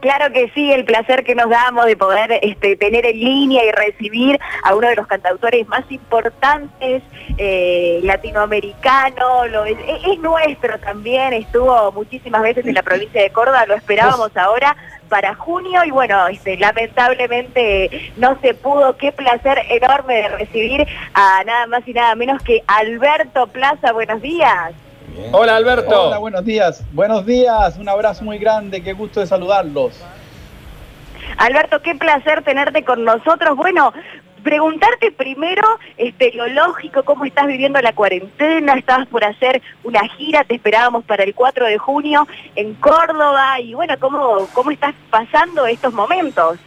Claro 0.00 0.32
que 0.32 0.48
sí, 0.54 0.72
el 0.72 0.84
placer 0.84 1.24
que 1.24 1.34
nos 1.34 1.50
damos 1.50 1.86
de 1.86 1.96
poder 1.96 2.38
este, 2.42 2.76
tener 2.76 3.04
en 3.04 3.18
línea 3.18 3.64
y 3.64 3.72
recibir 3.72 4.38
a 4.62 4.74
uno 4.74 4.88
de 4.88 4.94
los 4.94 5.08
cantautores 5.08 5.66
más 5.66 5.84
importantes 5.90 7.02
eh, 7.36 7.98
latinoamericanos, 8.04 9.50
lo 9.50 9.64
es, 9.64 9.76
es, 10.06 10.18
nuestro 10.20 10.78
también, 10.78 11.32
estuvo 11.32 11.90
muchísimas 11.92 12.42
veces 12.42 12.64
en 12.66 12.74
la 12.74 12.82
provincia 12.82 13.20
de 13.20 13.30
Córdoba, 13.30 13.66
lo 13.66 13.74
esperábamos 13.74 14.36
ahora 14.36 14.76
para 15.08 15.34
junio 15.34 15.82
y 15.84 15.90
bueno, 15.90 16.28
este, 16.28 16.56
lamentablemente 16.58 18.12
no 18.16 18.38
se 18.40 18.54
pudo. 18.54 18.96
Qué 18.96 19.10
placer 19.10 19.62
enorme 19.68 20.14
de 20.14 20.28
recibir 20.28 20.86
a 21.14 21.42
nada 21.44 21.66
más 21.66 21.86
y 21.88 21.92
nada 21.92 22.14
menos 22.14 22.42
que 22.42 22.62
Alberto 22.66 23.46
Plaza. 23.48 23.92
Buenos 23.92 24.22
días. 24.22 24.74
Hola 25.32 25.56
Alberto. 25.56 26.08
Hola, 26.08 26.18
buenos 26.18 26.44
días. 26.44 26.84
Buenos 26.92 27.26
días, 27.26 27.76
un 27.76 27.88
abrazo 27.88 28.24
muy 28.24 28.38
grande, 28.38 28.82
qué 28.82 28.92
gusto 28.92 29.20
de 29.20 29.26
saludarlos. 29.26 30.00
Alberto, 31.36 31.82
qué 31.82 31.94
placer 31.94 32.42
tenerte 32.42 32.84
con 32.84 33.04
nosotros. 33.04 33.56
Bueno, 33.56 33.92
preguntarte 34.42 35.12
primero 35.12 35.62
este, 35.96 36.32
lo 36.34 36.46
lógico, 36.46 37.02
cómo 37.02 37.24
estás 37.24 37.46
viviendo 37.46 37.80
la 37.80 37.92
cuarentena, 37.92 38.74
estabas 38.74 39.06
por 39.08 39.24
hacer 39.24 39.60
una 39.84 40.00
gira, 40.16 40.44
te 40.44 40.54
esperábamos 40.54 41.04
para 41.04 41.24
el 41.24 41.34
4 41.34 41.66
de 41.66 41.78
junio 41.78 42.26
en 42.54 42.74
Córdoba 42.74 43.60
y 43.60 43.74
bueno, 43.74 43.94
¿cómo, 43.98 44.48
cómo 44.52 44.70
estás 44.70 44.94
pasando 45.10 45.66
estos 45.66 45.92
momentos? 45.92 46.58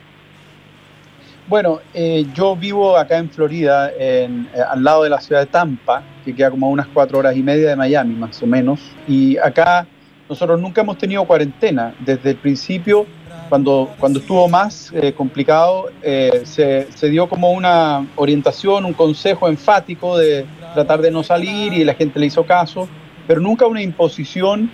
Bueno, 1.51 1.81
eh, 1.93 2.25
yo 2.33 2.55
vivo 2.55 2.95
acá 2.95 3.17
en 3.17 3.29
Florida, 3.29 3.91
en, 3.99 4.47
eh, 4.55 4.61
al 4.69 4.85
lado 4.85 5.03
de 5.03 5.09
la 5.09 5.19
ciudad 5.19 5.41
de 5.41 5.47
Tampa, 5.47 6.01
que 6.23 6.33
queda 6.33 6.49
como 6.49 6.67
a 6.67 6.69
unas 6.69 6.87
cuatro 6.87 7.19
horas 7.19 7.35
y 7.35 7.43
media 7.43 7.67
de 7.67 7.75
Miami, 7.75 8.15
más 8.15 8.41
o 8.41 8.47
menos. 8.47 8.79
Y 9.05 9.35
acá 9.35 9.85
nosotros 10.29 10.61
nunca 10.61 10.79
hemos 10.79 10.97
tenido 10.97 11.25
cuarentena. 11.25 11.93
Desde 11.99 12.29
el 12.29 12.37
principio 12.37 13.05
cuando, 13.49 13.89
cuando 13.99 14.19
estuvo 14.19 14.47
más 14.47 14.93
eh, 14.93 15.11
complicado, 15.11 15.89
eh, 16.01 16.43
se, 16.45 16.89
se, 16.93 17.09
dio 17.09 17.27
como 17.27 17.51
una 17.51 18.07
orientación, 18.15 18.85
un 18.85 18.93
consejo 18.93 19.49
enfático 19.49 20.17
de 20.17 20.45
tratar 20.73 21.01
de 21.01 21.11
no 21.11 21.21
salir 21.21 21.73
y 21.73 21.83
la 21.83 21.95
gente 21.95 22.17
le 22.17 22.27
hizo 22.27 22.45
caso, 22.45 22.87
pero 23.27 23.41
nunca 23.41 23.65
una 23.65 23.81
imposición 23.81 24.71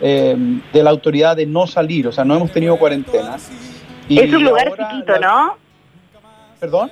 eh, 0.00 0.34
de 0.72 0.82
la 0.82 0.88
autoridad 0.88 1.36
de 1.36 1.44
no 1.44 1.66
salir, 1.66 2.08
o 2.08 2.12
sea, 2.12 2.24
no 2.24 2.36
hemos 2.36 2.52
tenido 2.52 2.78
cuarentena. 2.78 3.36
Y 4.08 4.18
es 4.18 4.32
un 4.32 4.44
lugar 4.44 4.72
chiquito, 4.74 5.20
¿no? 5.20 5.65
¿Perdón? 6.60 6.90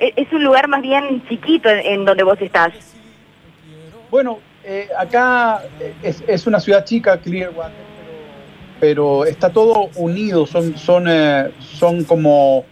E, 0.00 0.12
es 0.16 0.32
un 0.32 0.44
lugar 0.44 0.68
más 0.68 0.82
bien 0.82 1.22
chiquito 1.28 1.68
en, 1.68 2.04
donde 2.04 2.22
vos 2.22 2.40
estás. 2.40 2.72
Bueno, 4.10 4.38
acá 4.96 5.62
es, 6.02 6.22
es, 6.26 6.46
una 6.46 6.60
ciudad 6.60 6.84
chica, 6.84 7.18
Clearwater 7.18 7.88
pero 8.80 9.24
está 9.24 9.50
todo 9.50 9.90
unido, 9.96 10.46
son, 10.46 10.76
son, 10.76 11.06
eh, 11.08 11.50
son 11.58 12.04
como 12.04 12.64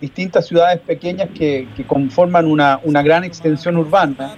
distintas 0.00 0.46
ciudades 0.46 0.80
pequeñas 0.80 1.28
que, 1.34 1.68
que 1.76 1.86
conforman 1.86 2.46
una, 2.46 2.80
una, 2.82 3.02
gran 3.02 3.24
extensión 3.24 3.76
urbana. 3.76 4.34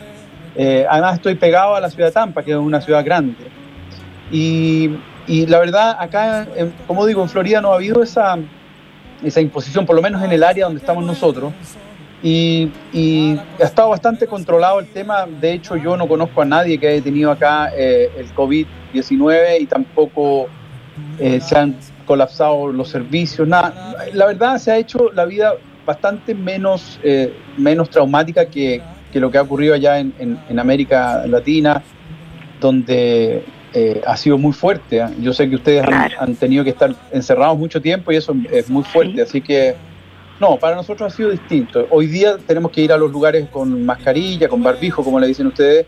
Eh, 0.57 0.87
además 0.89 1.15
estoy 1.15 1.37
pegado 1.37 1.75
a 1.75 1.81
la 1.81 1.91
ciudad 1.91 2.09
de 2.09 2.13
Tampa, 2.13 2.43
que 2.43 2.51
es 2.51 2.57
una 2.57 2.81
ciudad 2.81 3.05
grande. 3.05 3.37
Y, 4.31 4.91
y 5.27 5.47
la 5.47 5.59
verdad, 5.59 5.97
acá, 5.99 6.47
en, 6.57 6.75
como 6.87 7.07
digo, 7.07 7.23
en 7.23 7.29
Florida 7.29 7.61
no 7.61 7.73
ha 7.73 7.77
habido 7.77 8.03
esa, 8.03 8.37
esa 9.23 9.41
imposición, 9.41 9.87
por 9.87 9.97
lo 9.97 10.03
menos 10.03 10.23
en 10.23 10.33
el 10.33 10.43
área 10.43 10.67
donde 10.67 10.81
estamos 10.81 11.05
nosotros. 11.05 11.53
Y, 12.23 12.71
ha 13.61 13.65
estado 13.65 13.91
bastante 13.91 14.27
controlado 14.27 14.81
el 14.81 14.87
tema. 14.87 15.27
De 15.27 15.53
hecho, 15.53 15.77
yo 15.77 15.97
no 15.97 16.09
conozco 16.09 16.41
a 16.41 16.47
nadie 16.47 16.79
que 16.79 16.89
haya 16.89 17.03
tenido 17.03 17.31
acá 17.31 17.71
eh, 17.77 18.11
el 18.17 18.35
COVID-19 18.35 19.61
y 19.61 19.67
tampoco 19.67 20.47
eh, 21.19 21.39
se 21.41 21.59
han 21.59 21.77
colapsado 22.07 22.73
los 22.73 22.89
servicios, 22.89 23.47
nada. 23.47 23.97
La 24.15 24.27
verdad 24.27 24.57
se 24.57 24.73
ha 24.73 24.79
hecho 24.79 25.11
la 25.13 25.27
vida 25.27 25.55
bastante 25.85 26.35
menos, 26.35 26.99
eh, 27.03 27.31
menos 27.59 27.91
traumática 27.91 28.47
que, 28.47 28.81
que, 29.13 29.21
lo 29.21 29.31
que 29.31 29.37
ha 29.37 29.43
ocurrido 29.43 29.75
allá 29.75 29.99
en, 29.99 30.15
en 30.19 30.59
América 30.59 31.27
Latina, 31.27 31.83
donde 32.59 33.45
eh, 33.75 34.01
ha 34.07 34.17
sido 34.17 34.39
muy 34.39 34.53
fuerte. 34.53 34.99
¿eh? 34.99 35.07
Yo 35.21 35.33
sé 35.33 35.51
que 35.51 35.57
ustedes 35.57 35.85
claro. 35.85 36.15
han, 36.19 36.31
han, 36.31 36.37
tenido 36.37 36.65
que 36.65 36.71
estar 36.71 36.95
encerrados 37.13 37.59
mucho 37.59 37.83
tiempo 37.83 38.13
y 38.13 38.17
eso 38.17 38.35
es 38.51 38.71
muy 38.71 38.85
fuerte, 38.85 39.17
sí. 39.17 39.21
así 39.21 39.41
que 39.43 39.75
no, 40.41 40.57
para 40.57 40.75
nosotros 40.77 41.13
ha 41.13 41.17
sido 41.17 41.31
distinto. 41.31 41.87
Hoy 41.91 42.07
día 42.07 42.37
tenemos 42.47 42.71
que 42.73 42.81
ir 42.81 42.93
a 42.93 42.97
los 42.97 43.11
lugares 43.11 43.49
con 43.51 43.85
mascarilla, 43.85 44.49
con 44.49 44.63
barbijo, 44.63 45.05
como 45.05 45.21
le 45.21 45.29
dicen 45.29 45.47
ustedes, 45.47 45.87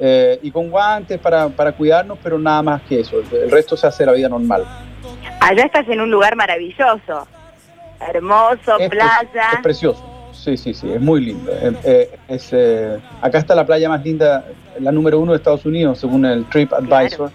eh, 0.00 0.38
y 0.42 0.50
con 0.50 0.68
guantes 0.70 1.18
para, 1.18 1.48
para, 1.48 1.72
cuidarnos, 1.72 2.18
pero 2.22 2.38
nada 2.38 2.62
más 2.62 2.82
que 2.82 3.00
eso. 3.00 3.16
El 3.32 3.50
resto 3.50 3.76
se 3.76 3.86
hace 3.86 4.04
la 4.04 4.12
vida 4.12 4.28
normal. 4.28 4.64
Allá 5.40 5.64
estás 5.64 5.88
en 5.88 6.00
un 6.00 6.10
lugar 6.10 6.34
maravilloso, 6.36 7.26
hermoso, 8.00 8.78
es, 8.78 8.90
playa. 8.90 9.50
Es, 9.54 9.60
precioso, 9.62 10.30
sí, 10.32 10.56
sí, 10.56 10.74
sí, 10.74 10.92
es 10.92 11.00
muy 11.00 11.24
lindo. 11.24 11.50
Eh, 11.84 12.18
es, 12.28 12.48
eh, 12.52 12.98
acá 13.22 13.38
está 13.38 13.54
la 13.54 13.64
playa 13.64 13.88
más 13.88 14.04
linda, 14.04 14.44
la 14.80 14.92
número 14.92 15.18
uno 15.20 15.32
de 15.32 15.38
Estados 15.38 15.64
Unidos, 15.66 15.98
según 15.98 16.24
el 16.24 16.44
Trip 16.46 16.72
Advisor. 16.72 17.30
Claro. 17.30 17.32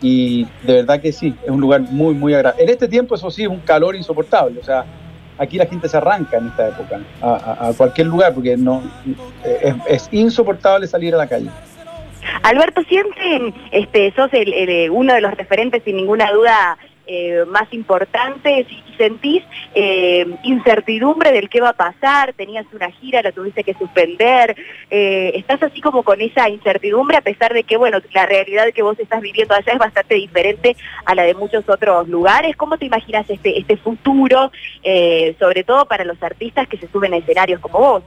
Y 0.00 0.46
de 0.62 0.74
verdad 0.74 1.00
que 1.00 1.12
sí, 1.12 1.34
es 1.44 1.50
un 1.50 1.60
lugar 1.60 1.80
muy, 1.80 2.14
muy 2.14 2.34
agradable. 2.34 2.62
En 2.64 2.68
este 2.68 2.88
tiempo, 2.88 3.14
eso 3.14 3.30
sí, 3.30 3.42
es 3.42 3.48
un 3.48 3.60
calor 3.60 3.96
insoportable. 3.96 4.60
O 4.60 4.64
sea, 4.64 4.84
aquí 5.38 5.56
la 5.56 5.66
gente 5.66 5.88
se 5.88 5.96
arranca 5.96 6.36
en 6.36 6.48
esta 6.48 6.68
época 6.68 7.00
a, 7.22 7.34
a, 7.34 7.68
a 7.68 7.72
cualquier 7.72 8.08
lugar 8.08 8.34
porque 8.34 8.56
no 8.56 8.82
es, 9.62 9.74
es 9.88 10.08
insoportable 10.12 10.86
salir 10.86 11.14
a 11.14 11.18
la 11.18 11.26
calle. 11.26 11.48
Alberto, 12.42 12.82
siempre 12.82 13.54
este, 13.70 14.12
sos 14.12 14.28
el, 14.32 14.52
el, 14.52 14.90
uno 14.90 15.14
de 15.14 15.20
los 15.20 15.34
referentes, 15.34 15.82
sin 15.84 15.96
ninguna 15.96 16.30
duda, 16.32 16.76
eh, 17.06 17.44
más 17.46 17.70
importantes 17.72 18.66
y 18.70 18.94
sentís 18.96 19.42
eh, 19.74 20.26
incertidumbre 20.42 21.32
del 21.32 21.50
qué 21.50 21.60
va 21.60 21.70
a 21.70 21.74
pasar, 21.74 22.32
tenías 22.32 22.64
una 22.72 22.90
gira, 22.90 23.20
la 23.20 23.30
tuviste 23.30 23.62
que 23.62 23.74
suspender, 23.74 24.56
eh, 24.90 25.32
estás 25.34 25.62
así 25.62 25.82
como 25.82 26.02
con 26.02 26.22
esa 26.22 26.48
incertidumbre 26.48 27.18
a 27.18 27.20
pesar 27.20 27.52
de 27.52 27.64
que, 27.64 27.76
bueno, 27.76 27.98
la 28.14 28.24
realidad 28.24 28.68
que 28.74 28.82
vos 28.82 28.98
estás 28.98 29.20
viviendo 29.20 29.54
allá 29.54 29.72
es 29.72 29.78
bastante 29.78 30.14
diferente 30.14 30.76
a 31.04 31.14
la 31.14 31.24
de 31.24 31.34
muchos 31.34 31.68
otros 31.68 32.08
lugares. 32.08 32.56
¿Cómo 32.56 32.78
te 32.78 32.86
imaginas 32.86 33.28
este, 33.28 33.58
este 33.58 33.76
futuro, 33.76 34.50
sobre 35.38 35.64
todo 35.64 35.86
para 35.86 36.04
los 36.04 36.22
artistas 36.22 36.68
que 36.68 36.78
se 36.78 36.88
suben 36.88 37.12
a 37.12 37.18
escenarios 37.18 37.60
como 37.60 37.78
vos? 37.78 38.02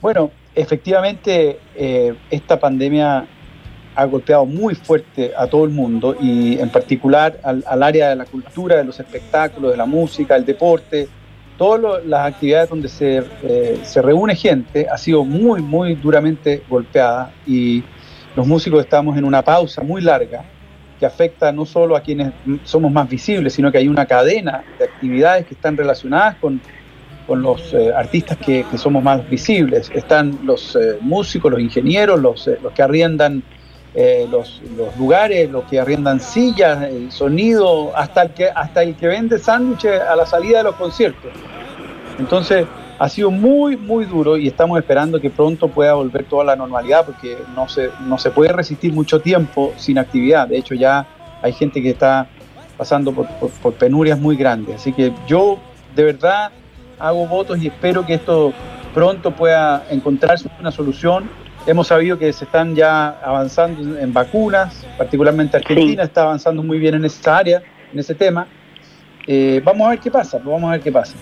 Bueno, 0.00 0.30
efectivamente 0.54 1.58
esta 2.30 2.60
pandemia 2.60 3.26
ha 3.94 4.04
golpeado 4.04 4.46
muy 4.46 4.74
fuerte 4.74 5.32
a 5.36 5.46
todo 5.46 5.64
el 5.64 5.70
mundo 5.70 6.16
y 6.20 6.58
en 6.58 6.70
particular 6.70 7.38
al, 7.42 7.82
área 7.82 8.10
de 8.10 8.16
la 8.16 8.24
cultura, 8.24 8.76
de 8.76 8.84
los 8.84 8.98
espectáculos, 8.98 9.72
de 9.72 9.76
la 9.76 9.86
música, 9.86 10.36
el 10.36 10.44
deporte, 10.44 11.08
todas 11.58 12.04
las 12.06 12.32
actividades 12.32 12.70
donde 12.70 12.88
se, 12.88 13.22
eh, 13.42 13.80
se 13.82 14.02
reúne 14.02 14.34
gente 14.34 14.86
ha 14.88 14.96
sido 14.96 15.24
muy, 15.24 15.60
muy 15.60 15.94
duramente 15.94 16.62
golpeada 16.68 17.32
y 17.46 17.82
los 18.34 18.46
músicos 18.46 18.84
estamos 18.84 19.16
en 19.16 19.24
una 19.24 19.42
pausa 19.42 19.82
muy 19.82 20.00
larga 20.00 20.44
que 20.98 21.06
afecta 21.06 21.52
no 21.52 21.66
solo 21.66 21.96
a 21.96 22.00
quienes 22.00 22.32
somos 22.64 22.90
más 22.90 23.08
visibles, 23.08 23.52
sino 23.52 23.72
que 23.72 23.78
hay 23.78 23.88
una 23.88 24.06
cadena 24.06 24.64
de 24.78 24.84
actividades 24.84 25.46
que 25.46 25.54
están 25.54 25.76
relacionadas 25.76 26.36
con 26.36 26.60
con 27.26 27.42
los 27.42 27.72
eh, 27.72 27.92
artistas 27.94 28.36
que, 28.38 28.64
somos 28.76 29.02
más 29.02 29.28
visibles. 29.28 29.90
Están 29.94 30.38
los 30.44 30.76
eh, 30.76 30.98
músicos, 31.00 31.50
los 31.50 31.60
ingenieros, 31.60 32.20
los, 32.20 32.48
los 32.62 32.72
que 32.72 32.82
arriendan 32.82 33.42
los, 33.94 34.60
los, 34.76 34.96
lugares, 34.96 35.50
los 35.50 35.64
que 35.64 35.78
arriendan 35.78 36.20
sillas, 36.20 36.82
el 36.82 37.12
sonido, 37.12 37.94
hasta 37.96 38.22
el 38.22 38.30
que, 38.30 38.48
hasta 38.48 38.82
el 38.82 38.94
que 38.96 39.06
vende 39.06 39.38
sándwiches 39.38 40.00
a 40.00 40.16
la 40.16 40.26
salida 40.26 40.58
de 40.58 40.64
los 40.64 40.76
conciertos. 40.76 41.30
Entonces, 42.18 42.66
ha 42.98 43.08
sido 43.08 43.30
muy, 43.30 43.76
muy 43.76 44.04
duro 44.04 44.36
y 44.36 44.46
estamos 44.46 44.78
esperando 44.78 45.20
que 45.20 45.28
pronto 45.28 45.68
pueda 45.68 45.94
volver 45.94 46.24
toda 46.24 46.44
la 46.44 46.56
normalidad 46.56 47.04
porque 47.04 47.36
no 47.54 47.68
se, 47.68 47.90
no 48.06 48.16
se 48.16 48.30
puede 48.30 48.52
resistir 48.52 48.92
mucho 48.92 49.20
tiempo 49.20 49.72
sin 49.76 49.98
actividad. 49.98 50.46
De 50.46 50.56
hecho, 50.56 50.74
ya 50.74 51.06
hay 51.42 51.52
gente 51.52 51.82
que 51.82 51.90
está 51.90 52.28
pasando 52.76 53.12
por, 53.12 53.26
por 53.28 53.74
penurias 53.74 54.18
muy 54.18 54.36
grandes. 54.36 54.76
Así 54.76 54.92
que 54.92 55.12
yo, 55.26 55.58
de 55.96 56.04
verdad, 56.04 56.52
hago 56.98 57.26
votos 57.26 57.60
y 57.60 57.66
espero 57.66 58.06
que 58.06 58.14
esto 58.14 58.52
pronto 58.94 59.32
pueda 59.32 59.84
encontrarse 59.90 60.48
una 60.60 60.70
solución. 60.70 61.28
Hemos 61.64 61.86
sabido 61.86 62.18
que 62.18 62.32
se 62.32 62.44
están 62.44 62.74
ya 62.74 63.20
avanzando 63.22 63.96
en 63.96 64.12
vacunas, 64.12 64.84
particularmente 64.98 65.56
Argentina 65.56 66.02
sí. 66.02 66.06
está 66.08 66.22
avanzando 66.22 66.60
muy 66.60 66.78
bien 66.78 66.94
en 66.96 67.04
esa 67.04 67.36
área, 67.36 67.62
en 67.92 67.98
ese 68.00 68.16
tema. 68.16 68.48
Eh, 69.28 69.62
vamos 69.64 69.86
a 69.86 69.90
ver 69.90 70.00
qué 70.00 70.10
pasa, 70.10 70.38
vamos 70.38 70.64
a 70.64 70.72
ver 70.72 70.80
qué 70.80 70.90
pasa. 70.90 71.14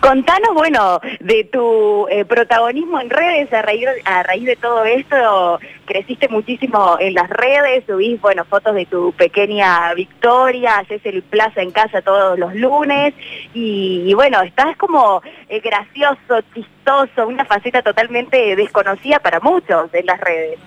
Contanos, 0.00 0.54
bueno, 0.54 1.00
de 1.20 1.44
tu 1.44 2.06
eh, 2.08 2.24
protagonismo 2.24 3.00
en 3.00 3.10
redes, 3.10 3.52
a 3.52 3.62
raíz, 3.62 4.44
de 4.44 4.56
todo 4.56 4.84
esto, 4.84 5.58
creciste 5.86 6.28
muchísimo 6.28 6.96
en 7.00 7.14
las 7.14 7.28
redes, 7.30 7.84
subís, 7.86 8.20
bueno, 8.20 8.44
fotos 8.44 8.74
de 8.74 8.86
tu 8.86 9.12
pequeña 9.12 9.92
victoria, 9.94 10.78
haces 10.78 11.00
el 11.04 11.22
plaza 11.22 11.62
en 11.62 11.70
casa 11.70 12.02
todos 12.02 12.38
los 12.38 12.54
lunes, 12.54 13.14
y, 13.54 14.04
y 14.06 14.14
bueno, 14.14 14.42
estás 14.42 14.76
como 14.76 15.22
eh, 15.48 15.60
gracioso, 15.60 16.42
chistoso, 16.54 17.26
una 17.26 17.44
faceta 17.44 17.82
totalmente 17.82 18.56
desconocida 18.56 19.18
para 19.18 19.40
muchos 19.40 19.92
en 19.92 20.06
las 20.06 20.20
redes. 20.20 20.58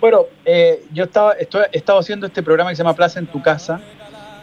Bueno, 0.00 0.24
eh, 0.46 0.82
yo 0.92 1.04
estaba, 1.04 1.34
estoy, 1.34 1.64
he 1.72 1.76
estado 1.76 1.98
haciendo 1.98 2.26
este 2.26 2.42
programa 2.42 2.70
que 2.70 2.76
se 2.76 2.82
llama 2.82 2.96
Plaza 2.96 3.18
en 3.18 3.26
tu 3.26 3.42
casa, 3.42 3.80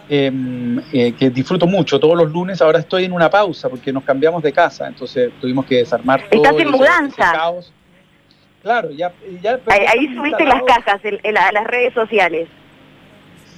em, 0.09 0.80
eh, 0.94 1.13
que 1.13 1.30
disfruto 1.30 1.68
mucho 1.68 2.00
todos 2.00 2.18
los 2.18 2.31
lunes. 2.31 2.62
Ahora 2.62 2.80
estoy 2.80 3.06
en 3.06 3.12
una 3.12 3.30
pausa 3.30 3.69
porque 3.69 3.92
nos 3.92 4.04
cambiamos 4.04 4.44
de 4.44 4.54
casa, 4.54 4.88
entonces 4.88 5.31
tuvimos 5.39 5.65
que 5.65 5.77
desarmar 5.77 6.27
todo. 6.30 6.44
Estás 6.44 6.62
en 6.62 6.71
mudanza. 6.71 7.31
caos. 7.31 7.74
Claro, 8.62 8.92
ya. 8.92 9.13
ya 9.42 9.59
ahí, 9.68 10.13
subiste 10.13 10.44
las 10.44 10.62
cajas 10.63 11.00
en, 11.04 11.33
las 11.33 11.68
redes 11.68 11.94
sociales. 11.94 12.50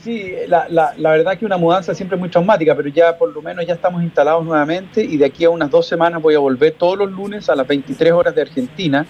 Sí, 0.04 0.34
la, 0.48 0.68
la, 0.70 0.94
la, 0.98 1.12
verdad 1.12 1.38
que 1.38 1.46
una 1.46 1.58
mudanza 1.58 1.94
siempre 1.94 2.16
es 2.16 2.20
muy 2.20 2.30
traumática, 2.30 2.76
pero 2.76 2.88
ya 2.90 3.18
por 3.18 3.34
lo 3.34 3.42
menos 3.42 3.66
ya 3.66 3.74
estamos 3.74 4.02
instalados 4.04 4.46
nuevamente 4.46 5.04
y 5.04 5.18
de 5.18 5.26
aquí 5.26 5.44
a 5.46 5.50
unas 5.50 5.70
dos 5.70 5.88
semanas 5.88 6.22
voy 6.22 6.36
a 6.36 6.40
volver 6.40 6.74
todos 6.74 6.98
los 6.98 7.12
lunes 7.12 7.50
a 7.50 7.56
las 7.56 7.68
23 7.68 8.14
horas 8.14 8.36
de 8.36 8.44
Argentina, 8.44 9.06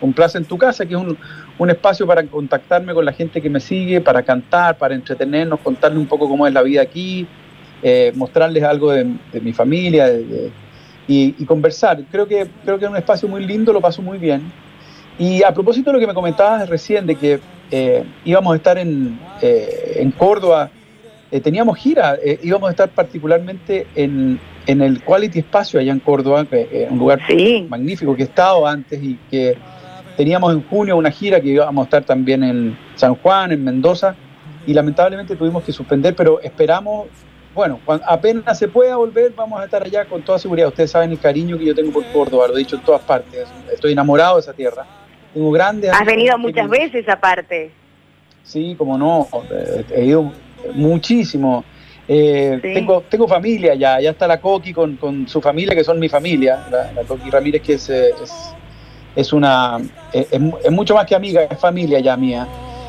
un 0.00 0.12
Plaza 0.12 0.38
en 0.38 0.44
tu 0.44 0.58
casa, 0.58 0.84
que 0.84 0.94
es 0.94 1.00
un, 1.00 1.16
un 1.58 1.70
espacio 1.70 2.06
para 2.06 2.22
contactarme 2.24 2.92
con 2.94 3.04
la 3.04 3.12
gente 3.12 3.40
que 3.40 3.48
me 3.48 3.60
sigue, 3.60 4.00
para 4.00 4.22
cantar, 4.22 4.76
para 4.76 4.94
entretenernos, 4.94 5.60
contarles 5.60 5.98
un 5.98 6.06
poco 6.06 6.28
cómo 6.28 6.46
es 6.46 6.52
la 6.52 6.62
vida 6.62 6.82
aquí, 6.82 7.26
eh, 7.82 8.12
mostrarles 8.14 8.62
algo 8.62 8.92
de, 8.92 9.04
mi 9.40 9.52
familia 9.52 10.10
y, 11.06 11.44
conversar. 11.44 12.02
Creo 12.10 12.26
que, 12.26 12.46
creo 12.64 12.78
que 12.78 12.86
es 12.86 12.90
un 12.90 12.96
espacio 12.96 13.28
muy 13.28 13.44
lindo, 13.44 13.72
lo 13.72 13.80
paso 13.80 14.02
muy 14.02 14.18
bien. 14.18 14.50
Y 15.18 15.42
a 15.42 15.52
propósito 15.52 15.90
de 15.90 15.94
lo 15.94 16.00
que 16.00 16.06
me 16.06 16.14
comentabas 16.14 16.68
recién, 16.68 17.06
de 17.06 17.14
que 17.14 17.40
eh, 17.70 18.04
íbamos 18.24 18.52
a 18.52 18.56
estar 18.56 18.78
en, 18.78 19.18
eh, 19.40 19.96
en 19.96 20.10
Córdoba, 20.10 20.70
teníamos 21.42 21.76
gira, 21.78 22.16
íbamos 22.44 22.68
a 22.68 22.70
estar 22.70 22.88
particularmente 22.90 23.88
en, 23.96 24.38
en, 24.68 24.80
el 24.80 25.02
Quality 25.02 25.40
Espacio 25.40 25.80
allá 25.80 25.90
en 25.90 25.98
Córdoba, 25.98 26.46
un 26.88 26.96
lugar 26.96 27.20
magnífico 27.68 28.14
que 28.14 28.22
he 28.22 28.26
estado 28.26 28.64
antes 28.64 29.02
y 29.02 29.18
que 29.28 29.56
Teníamos 30.16 30.52
en 30.52 30.62
junio 30.68 30.96
una 30.96 31.10
gira 31.10 31.40
que 31.40 31.48
íbamos 31.48 31.82
a 31.82 31.84
estar 31.84 32.04
también 32.04 32.44
en 32.44 32.78
San 32.94 33.14
Juan, 33.16 33.52
en 33.52 33.64
Mendoza, 33.64 34.14
y 34.66 34.72
lamentablemente 34.72 35.36
tuvimos 35.36 35.64
que 35.64 35.72
suspender, 35.72 36.14
pero 36.14 36.40
esperamos, 36.40 37.08
bueno, 37.54 37.80
cuando 37.84 38.08
apenas 38.08 38.58
se 38.58 38.68
pueda 38.68 38.96
volver, 38.96 39.32
vamos 39.36 39.60
a 39.60 39.64
estar 39.64 39.82
allá 39.82 40.04
con 40.04 40.22
toda 40.22 40.38
seguridad. 40.38 40.68
Ustedes 40.68 40.90
saben 40.90 41.10
el 41.10 41.18
cariño 41.18 41.58
que 41.58 41.66
yo 41.66 41.74
tengo 41.74 41.92
por 41.92 42.04
Córdoba, 42.06 42.48
lo 42.48 42.54
he 42.54 42.58
dicho 42.58 42.76
en 42.76 42.82
todas 42.82 43.02
partes. 43.02 43.46
Estoy 43.72 43.92
enamorado 43.92 44.36
de 44.36 44.40
esa 44.40 44.52
tierra. 44.52 44.86
Tengo 45.32 45.50
grandes. 45.50 45.90
Has 45.92 46.06
venido 46.06 46.38
muchas 46.38 46.68
veces 46.68 47.08
aparte. 47.08 47.72
Sí, 48.44 48.74
como 48.78 48.96
no, 48.96 49.26
he 49.94 50.04
ido 50.04 50.32
muchísimo. 50.74 51.64
Eh, 52.06 52.58
tengo, 52.62 53.02
tengo 53.08 53.26
familia 53.26 53.74
ya, 53.74 53.98
ya 53.98 54.10
está 54.10 54.26
la 54.26 54.38
Coqui 54.38 54.74
con, 54.74 54.96
con, 54.96 55.26
su 55.26 55.40
familia, 55.40 55.74
que 55.74 55.82
son 55.82 55.98
mi 55.98 56.10
familia, 56.10 56.66
la, 56.70 56.92
la 56.92 57.02
Coqui 57.02 57.30
Ramírez, 57.30 57.62
que 57.62 57.74
es, 57.74 57.88
es 57.88 58.54
es 59.14 59.32
una 59.32 59.78
es, 60.12 60.40
mucho 60.70 60.94
más 60.94 61.06
que 61.06 61.14
amiga, 61.14 61.42
es 61.42 61.58
familia 61.58 62.00
ya 62.00 62.16
mía. 62.16 62.46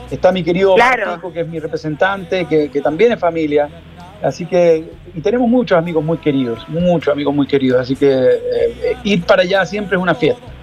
Está 0.09 0.31
mi 0.31 0.43
querido 0.43 0.75
claro. 0.75 1.19
que 1.33 1.41
es 1.41 1.47
mi 1.47 1.59
representante, 1.59 2.45
que, 2.45 2.69
que, 2.69 2.81
también 2.81 3.11
es 3.11 3.19
familia. 3.19 3.67
Así 4.21 4.45
que, 4.45 4.91
y 5.13 5.21
tenemos 5.21 5.49
muchos 5.49 5.77
amigos 5.77 6.03
muy 6.03 6.17
queridos, 6.19 6.67
muchos 6.69 7.11
amigos 7.11 7.33
muy 7.33 7.47
queridos. 7.47 7.81
Así 7.81 7.95
que 7.95 8.07
eh, 8.11 8.97
ir 9.03 9.23
para 9.23 9.41
allá 9.41 9.65
siempre 9.65 9.97
es 9.97 10.01
una 10.01 10.15
fiesta. 10.15 10.54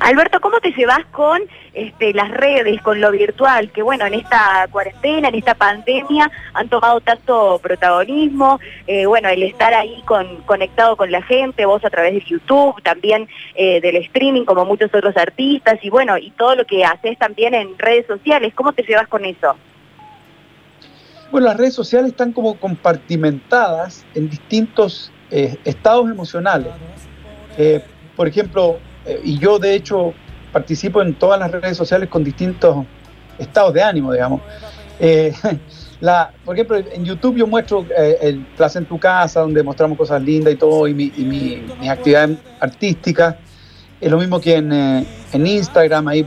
Alberto, 0.00 0.40
¿cómo 0.40 0.60
te 0.60 0.72
llevas 0.72 1.04
con 1.12 1.42
este, 1.74 2.14
las 2.14 2.30
redes, 2.30 2.80
con 2.80 3.02
lo 3.02 3.10
virtual? 3.10 3.70
Que 3.70 3.82
bueno, 3.82 4.06
en 4.06 4.14
esta 4.14 4.66
cuarentena, 4.70 5.28
en 5.28 5.34
esta 5.34 5.54
pandemia, 5.54 6.30
han 6.54 6.70
tomado 6.70 7.00
tanto 7.02 7.60
protagonismo. 7.62 8.58
Eh, 8.86 9.04
bueno, 9.04 9.28
el 9.28 9.42
estar 9.42 9.74
ahí 9.74 10.02
con, 10.06 10.36
conectado 10.46 10.96
con 10.96 11.10
la 11.10 11.20
gente, 11.22 11.66
vos 11.66 11.84
a 11.84 11.90
través 11.90 12.14
de 12.14 12.22
YouTube, 12.22 12.82
también 12.82 13.28
eh, 13.54 13.82
del 13.82 13.96
streaming, 13.96 14.46
como 14.46 14.64
muchos 14.64 14.92
otros 14.94 15.14
artistas, 15.18 15.78
y 15.82 15.90
bueno, 15.90 16.16
y 16.16 16.30
todo 16.30 16.54
lo 16.54 16.64
que 16.64 16.82
haces 16.82 17.18
también 17.18 17.52
en 17.52 17.78
redes 17.78 18.06
sociales. 18.06 18.54
¿Cómo 18.54 18.72
te 18.72 18.82
llevas 18.82 19.06
con 19.06 19.26
eso? 19.26 19.54
Bueno, 21.30 21.48
las 21.48 21.58
redes 21.58 21.74
sociales 21.74 22.12
están 22.12 22.32
como 22.32 22.58
compartimentadas 22.58 24.06
en 24.14 24.30
distintos 24.30 25.12
eh, 25.30 25.58
estados 25.66 26.10
emocionales. 26.10 26.72
por 28.16 28.26
ejemplo, 28.26 28.78
eh, 29.06 29.20
y 29.24 29.38
yo 29.38 29.58
de 29.58 29.74
hecho 29.74 30.12
participo 30.52 31.02
en 31.02 31.14
todas 31.14 31.38
las 31.38 31.50
redes 31.50 31.76
sociales 31.76 32.08
con 32.08 32.24
distintos 32.24 32.84
estados 33.38 33.72
de 33.74 33.82
ánimo, 33.82 34.12
digamos. 34.12 34.40
Eh, 34.98 35.32
la, 36.00 36.32
por 36.44 36.56
ejemplo, 36.56 36.76
en 36.76 37.04
YouTube 37.04 37.36
yo 37.36 37.46
muestro 37.46 37.86
eh, 37.96 38.18
el 38.20 38.40
Plaza 38.56 38.78
en 38.78 38.86
tu 38.86 38.98
casa, 38.98 39.40
donde 39.40 39.62
mostramos 39.62 39.96
cosas 39.96 40.22
lindas 40.22 40.54
y 40.54 40.56
todo, 40.56 40.86
y, 40.88 40.94
mi, 40.94 41.12
y 41.16 41.24
mi, 41.24 41.62
mis 41.80 41.90
actividades 41.90 42.38
artísticas. 42.58 43.36
Es 44.00 44.10
lo 44.10 44.18
mismo 44.18 44.40
que 44.40 44.56
en, 44.56 44.72
en 44.72 45.46
Instagram, 45.46 46.08
ahí 46.08 46.26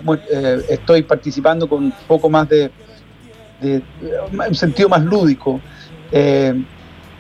estoy 0.70 1.02
participando 1.02 1.68
con 1.68 1.86
un 1.86 1.94
poco 2.08 2.30
más 2.30 2.48
de, 2.48 2.70
de 3.60 3.82
un 4.32 4.54
sentido 4.54 4.90
más 4.90 5.04
lúdico. 5.04 5.60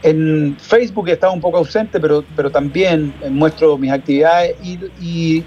En 0.04 0.58
Facebook 0.60 1.08
he 1.08 1.14
estado 1.14 1.34
un 1.34 1.42
poco 1.42 1.58
ausente, 1.58 2.00
pero, 2.00 2.24
pero 2.36 2.52
también 2.52 3.14
muestro 3.30 3.78
mis 3.78 3.92
actividades 3.92 4.56
y, 4.62 5.44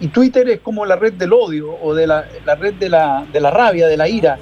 y, 0.00 0.08
Twitter 0.08 0.48
es 0.48 0.60
como 0.60 0.86
la 0.86 0.96
red 0.96 1.12
del 1.12 1.34
odio 1.34 1.76
o 1.82 1.94
de 1.94 2.06
la, 2.06 2.24
la 2.46 2.54
red 2.54 2.72
de 2.74 2.88
la, 2.88 3.26
de 3.30 3.38
la, 3.38 3.50
rabia, 3.50 3.86
de 3.86 3.98
la 3.98 4.08
ira. 4.08 4.38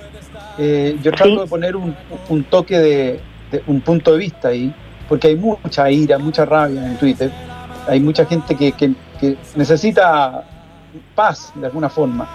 Eh, 0.56 0.96
yo 1.02 1.10
trato 1.10 1.42
de 1.42 1.46
poner 1.48 1.74
un, 1.74 1.96
un 2.28 2.44
toque 2.44 2.78
de, 2.78 3.20
un 3.66 3.80
punto 3.80 4.12
de 4.12 4.18
vista 4.18 4.48
ahí, 4.48 4.72
porque 5.08 5.28
hay 5.28 5.36
mucha 5.36 5.90
ira, 5.90 6.18
mucha 6.18 6.44
rabia 6.44 6.86
en 6.86 6.96
Twitter. 6.96 7.32
Hay 7.88 7.98
mucha 7.98 8.24
gente 8.24 8.54
que, 8.54 8.70
que, 8.70 8.92
que 9.18 9.36
necesita 9.56 10.44
paz 11.16 11.52
de 11.56 11.66
alguna 11.66 11.88
forma. 11.88 12.28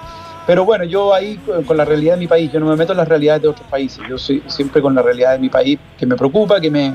Pero 0.46 0.66
bueno, 0.66 0.84
yo 0.84 1.14
ahí 1.14 1.40
con 1.66 1.78
la 1.78 1.86
realidad 1.86 2.16
de 2.16 2.20
mi 2.20 2.28
país, 2.28 2.52
yo 2.52 2.60
no 2.60 2.66
me 2.66 2.76
meto 2.76 2.92
en 2.92 2.98
las 2.98 3.08
realidades 3.08 3.44
de 3.44 3.48
otros 3.48 3.68
países, 3.70 4.04
yo 4.10 4.18
soy 4.18 4.44
siempre 4.48 4.82
con 4.82 4.94
la 4.94 5.02
realidad 5.02 5.32
de 5.34 5.40
mi 5.40 5.50
país 5.50 5.80
que 5.98 6.06
me 6.06 6.18
preocupa, 6.18 6.60
que 6.60 6.70
me, 6.70 6.94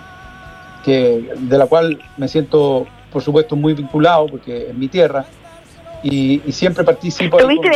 que, 0.84 1.30
de 1.36 1.58
la 1.58 1.66
cual 1.66 2.00
me 2.16 2.28
siento, 2.28 2.86
por 3.12 3.22
supuesto, 3.22 3.56
muy 3.56 3.74
vinculado, 3.74 4.26
porque 4.26 4.68
es 4.68 4.74
mi 4.74 4.88
tierra, 4.88 5.26
y, 6.02 6.40
siempre 6.52 6.84
participo. 6.84 7.38
Tuviste 7.38 7.70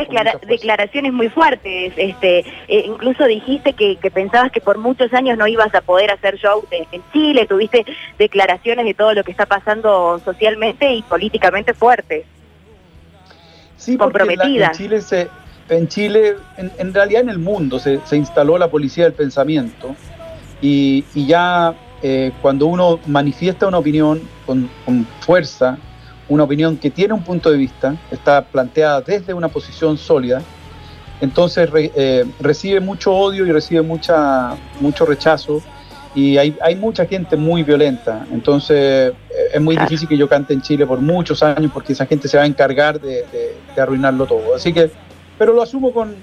declaraciones 0.46 1.12
muy 1.12 1.28
fuertes, 1.28 1.92
este, 1.96 2.40
eh, 2.68 2.84
incluso 2.86 3.24
dijiste 3.24 3.72
que, 3.72 3.98
pensabas 4.10 4.52
que 4.52 4.60
por 4.60 4.78
muchos 4.78 5.12
años 5.12 5.36
no 5.36 5.46
ibas 5.46 5.74
a 5.74 5.80
poder 5.80 6.10
hacer 6.10 6.36
show 6.36 6.64
en 6.70 7.02
Chile, 7.12 7.46
tuviste 7.46 7.84
declaraciones 8.18 8.84
de 8.84 8.94
todo 8.94 9.14
lo 9.14 9.24
que 9.24 9.32
está 9.32 9.46
pasando 9.46 10.20
socialmente 10.24 10.92
y 10.92 11.02
políticamente 11.02 11.74
fuertes. 11.74 12.24
Sí, 13.76 13.96
comprometidas. 13.96 14.70
en 14.70 14.76
Chile, 14.76 15.00
se, 15.00 15.28
en, 15.68 15.88
Chile 15.88 16.36
en, 16.56 16.94
realidad 16.94 17.22
en 17.22 17.30
el 17.30 17.38
mundo, 17.38 17.80
se, 17.80 17.98
se 18.04 18.16
instaló 18.16 18.56
la 18.56 18.68
policía 18.68 19.04
del 19.04 19.14
pensamiento 19.14 19.96
y, 20.60 21.04
y 21.14 21.26
ya 21.26 21.74
eh, 22.02 22.32
cuando 22.42 22.66
uno 22.66 22.98
manifiesta 23.06 23.68
una 23.68 23.78
opinión 23.78 24.20
con, 24.44 24.68
fuerza, 25.20 25.78
una 26.28 26.42
opinión 26.42 26.76
que 26.76 26.90
tiene 26.90 27.14
un 27.14 27.22
punto 27.22 27.50
de 27.50 27.56
vista, 27.56 27.94
está 28.10 28.42
planteada 28.44 29.00
desde 29.00 29.32
una 29.32 29.48
posición 29.48 29.96
sólida, 29.96 30.42
entonces 31.20 31.70
eh, 31.72 32.24
recibe 32.40 32.80
mucho 32.80 33.12
odio 33.14 33.46
y 33.46 33.52
recibe 33.52 33.82
mucha, 33.82 34.56
mucho 34.80 35.06
rechazo 35.06 35.62
y 36.16 36.36
hay, 36.38 36.56
hay 36.60 36.74
mucha 36.74 37.06
gente 37.06 37.36
muy 37.36 37.62
violenta. 37.62 38.26
Entonces 38.32 39.12
eh, 39.30 39.50
es 39.54 39.60
muy 39.60 39.76
difícil 39.76 40.08
que 40.08 40.16
yo 40.16 40.28
cante 40.28 40.52
en 40.52 40.60
Chile 40.60 40.84
por 40.84 41.00
muchos 41.00 41.40
años 41.44 41.70
porque 41.72 41.92
esa 41.92 42.06
gente 42.06 42.26
se 42.26 42.36
va 42.36 42.42
a 42.42 42.46
encargar 42.46 43.00
de, 43.00 43.24
arruinarlo 43.76 44.26
todo. 44.26 44.56
Así 44.56 44.72
que, 44.72 44.90
pero 45.38 45.52
lo 45.52 45.62
asumo 45.62 45.92
con, 45.92 46.16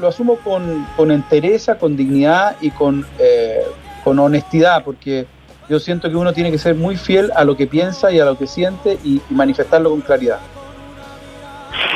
lo 0.00 0.06
asumo 0.06 0.36
con, 0.36 0.86
con 0.96 1.10
entereza, 1.10 1.76
con 1.76 1.96
dignidad 1.96 2.54
y 2.60 2.70
con, 2.70 3.04
con 4.02 4.18
honestidad, 4.18 4.84
porque 4.84 5.26
yo 5.68 5.78
siento 5.78 6.10
que 6.10 6.16
uno 6.16 6.32
tiene 6.32 6.50
que 6.50 6.58
ser 6.58 6.74
muy 6.74 6.96
fiel 6.96 7.30
a 7.34 7.44
lo 7.44 7.56
que 7.56 7.66
piensa 7.66 8.12
y 8.12 8.20
a 8.20 8.24
lo 8.24 8.36
que 8.36 8.46
siente 8.46 8.98
y, 9.04 9.20
manifestarlo 9.30 9.90
con 9.90 10.00
claridad. 10.00 10.38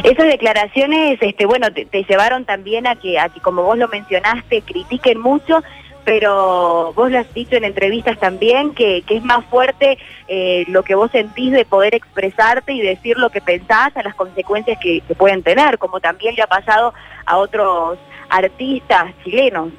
Esas 0.03 0.27
declaraciones, 0.27 1.19
este, 1.21 1.47
bueno, 1.47 1.69
te, 1.73 2.05
llevaron 2.05 2.45
también 2.45 2.87
a 2.87 2.97
que, 2.97 3.19
a 3.19 3.29
como 3.43 3.63
vos 3.63 3.77
lo 3.77 3.89
mencionaste, 3.89 4.63
critiquen 4.63 5.21
mucho, 5.21 5.63
pero 6.05 6.93
vos 6.95 7.11
lo 7.11 7.19
has 7.19 7.35
dicho 7.35 7.57
en 7.57 7.65
entrevistas 7.65 8.19
también, 8.19 8.73
que, 8.75 9.03
es 9.07 9.25
más 9.25 9.45
fuerte 9.47 9.99
eh, 10.29 10.65
lo 10.69 10.83
que 10.83 10.95
vos 10.95 11.11
sentís 11.11 11.53
de 11.53 11.65
poder 11.65 11.95
expresarte 11.95 12.73
y 12.73 12.81
decir 12.81 13.19
lo 13.19 13.31
que 13.31 13.41
pensás 13.41 13.97
a 13.97 14.03
las 14.03 14.15
consecuencias 14.15 14.79
que, 14.81 15.01
que 15.01 15.15
pueden 15.15 15.43
tener, 15.43 15.79
como 15.79 16.01
también 16.01 16.37
le 16.37 16.43
ha 16.43 16.47
pasado 16.47 16.95
a 17.27 17.37
otros 17.39 17.99
artistas 18.31 19.13
chilenos. 19.25 19.71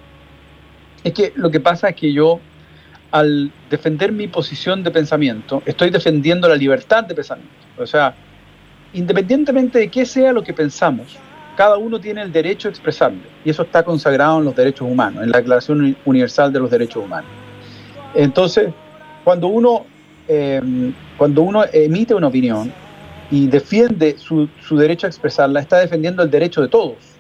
Es 1.08 1.14
que 1.14 1.32
lo 1.36 1.50
que 1.50 1.62
pasa 1.62 1.88
es 1.88 1.96
que 1.96 2.12
yo, 2.12 2.42
al 3.12 3.50
defender 3.70 4.12
mi 4.12 4.28
posición 4.28 4.84
de 4.84 4.92
pensamiento, 4.92 5.64
estoy 5.66 5.90
defendiendo 5.90 6.50
la 6.50 6.56
libertad 6.58 7.06
de 7.06 7.16
pensamiento. 7.16 7.54
O 7.78 7.88
sea, 7.88 8.14
independientemente 8.92 9.80
de 9.80 9.88
qué 9.88 10.06
sea 10.06 10.34
lo 10.34 10.44
que 10.44 10.54
pensamos, 10.54 11.18
cada 11.56 11.78
uno 11.78 11.98
tiene 12.02 12.24
el 12.24 12.34
derecho 12.34 12.68
a 12.68 12.72
expresarlo. 12.72 13.22
Y 13.46 13.52
eso 13.52 13.64
está 13.64 13.84
consagrado 13.84 14.40
en 14.40 14.44
los 14.44 14.54
derechos 14.54 14.86
humanos, 14.86 15.24
en 15.24 15.32
la 15.32 15.38
Declaración 15.38 15.96
Universal 16.04 16.52
de 16.52 16.60
los 16.60 16.70
Derechos 16.70 17.06
Humanos. 17.06 17.32
Entonces, 18.14 18.74
cuando 19.24 19.48
uno, 19.48 19.86
eh, 20.28 20.62
cuando 21.18 21.42
uno 21.44 21.64
emite 21.72 22.16
una 22.16 22.28
opinión 22.28 22.74
y 23.32 23.48
defiende 23.48 24.18
su, 24.18 24.50
su 24.60 24.76
derecho 24.76 25.08
a 25.08 25.10
expresarla, 25.10 25.62
está 25.62 25.80
defendiendo 25.80 26.22
el 26.22 26.30
derecho 26.30 26.62
de 26.62 26.68
todos 26.68 27.17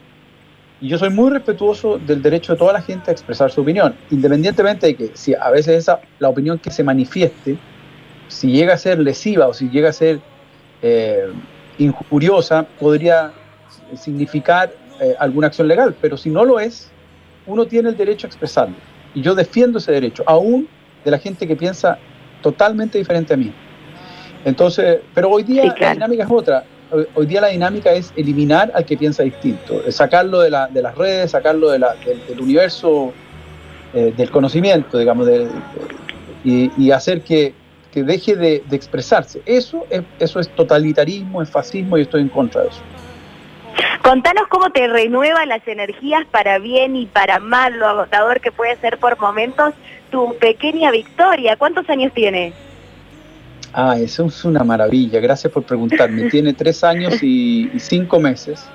Y 0.79 0.89
yo 0.89 0.98
soy 0.98 1.10
muy 1.10 1.31
respetuoso 1.31 1.98
del 1.98 2.22
derecho 2.22 2.53
de 2.53 2.60
toda 2.60 2.74
la 2.74 2.81
gente 2.81 3.10
a 3.10 3.13
expresar 3.13 3.51
su 3.51 3.62
opinión, 3.62 3.96
independientemente 4.12 4.88
de 4.88 4.96
que 4.96 5.12
si 5.15 5.34
a 5.34 5.50
veces 5.50 5.79
esa, 5.79 6.00
la 6.19 6.29
opinión 6.29 6.60
que 6.60 6.69
se 6.69 6.84
manifieste, 6.84 7.57
si 8.27 8.51
llega 8.51 8.75
a 8.75 8.77
ser 8.77 9.00
lesiva 9.00 9.48
o 9.48 9.53
si 9.53 9.69
llega 9.69 9.89
a 9.89 9.93
ser 9.93 10.19
eh, 10.81 11.27
injuriosa, 11.79 12.63
podría 12.79 13.31
significar 13.96 14.72
eh, 15.00 15.15
alguna 15.19 15.48
acción 15.48 15.67
legal, 15.67 15.96
pero 16.00 16.15
si 16.15 16.29
no 16.29 16.46
lo 16.46 16.60
es, 16.60 16.91
uno 17.48 17.65
tiene 17.65 17.89
el 17.89 17.98
derecho 17.98 18.27
a 18.27 18.29
expresarlo. 18.29 18.75
Y 19.15 19.22
yo 19.22 19.34
defiendo 19.34 19.79
ese 19.79 19.93
derecho, 19.93 20.24
aún 20.27 20.67
de 21.03 21.12
la 21.12 21.17
gente 21.17 21.48
que 21.48 21.55
piensa 21.55 21.98
totalmente 22.41 22.98
diferente 22.98 23.34
a 23.34 23.38
mí. 23.38 23.51
Entonces, 24.46 25.00
pero 25.13 25.29
hoy 25.29 25.43
día 25.43 25.75
la 25.79 25.93
dinámica 25.93 26.24
es 26.24 26.29
otra. 26.31 26.63
Hoy, 26.89 27.25
día 27.25 27.41
la 27.41 27.48
dinámica 27.48 27.91
es 27.91 28.13
eliminar 28.15 28.72
al 28.74 28.86
que 28.86 28.96
piensa 28.98 29.24
distinto, 29.24 29.82
sacarlo 29.91 30.39
de, 30.39 30.50
la, 30.50 30.67
de 30.67 30.82
las 30.82 30.96
redes, 30.96 31.32
sacarlo 31.32 31.70
de 31.70 31.79
del, 31.79 32.39
universo 32.39 33.12
eh, 33.94 34.13
del 34.15 34.32
conocimiento, 34.32 34.98
digamos, 34.98 35.27
y, 36.44 36.91
hacer 36.91 37.22
que, 37.22 37.53
que 37.91 38.03
deje 38.03 38.36
de, 38.36 38.63
de, 38.70 38.75
expresarse. 38.75 39.41
Eso 39.46 39.86
es, 39.89 40.01
eso 40.20 40.39
es 40.39 40.48
totalitarismo, 40.50 41.41
es 41.41 41.50
fascismo 41.50 41.98
y 41.98 42.03
estoy 42.03 42.22
en 42.22 42.29
contra 42.29 42.62
de 42.62 42.70
eso. 42.70 42.82
Contanos 44.01 44.48
cómo 44.48 44.70
te 44.70 44.88
renueva 44.88 45.46
las 45.46 45.67
energías 45.67 46.25
para 46.32 46.60
bien 46.60 46.96
y 46.96 47.06
para 47.06 47.39
mal, 47.39 47.77
lo 47.77 47.88
agotador 47.88 48.39
que 48.39 48.51
puede 48.51 48.77
ser 48.77 48.98
por 48.98 49.20
momentos 49.20 49.74
tu 50.10 50.36
pequeña 50.38 50.91
victoria. 50.91 51.58
¿Cuántos 51.58 51.89
años 51.89 52.13
tiene? 52.13 52.53
Ah, 53.79 53.96
eso 54.00 54.25
es 54.25 54.43
una 54.43 54.63
maravilla. 54.63 55.19
Gracias 55.19 55.53
por 55.53 55.62
preguntarme. 55.62 56.24
tiene 56.31 56.51
tres 56.53 56.84
años 56.84 57.22
y, 57.22 57.69
cinco 57.77 58.19
meses 58.19 58.65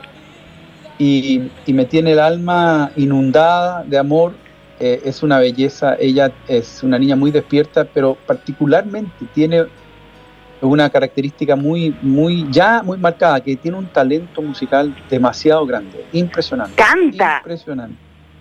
y, 0.97 1.51
me 1.67 1.85
tiene 1.87 2.13
el 2.13 2.21
alma 2.21 2.93
inundada 2.95 3.83
de 3.83 3.99
amor. 3.99 4.35
Eh, 4.79 5.03
es 5.05 5.25
una 5.25 5.41
belleza. 5.41 5.97
Ella 5.99 6.31
es 6.47 6.85
una 6.85 7.01
niña 7.01 7.17
muy 7.17 7.33
despierta, 7.33 7.85
pero 7.85 8.17
particularmente 8.27 9.27
tiene 9.35 9.65
una 10.61 10.89
característica 10.89 11.57
muy, 11.57 11.97
muy, 12.01 12.47
ya 12.53 12.85
muy 12.85 12.97
marcada, 12.97 13.41
que 13.41 13.57
tiene 13.57 13.79
un 13.79 13.89
talento 13.89 14.41
musical 14.41 14.95
demasiado 15.11 15.67
grande, 15.67 16.07
impresionante. 16.13 16.77
Canta. 16.77 17.39
Impresionante. 17.39 17.97